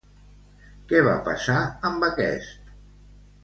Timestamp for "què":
0.93-1.03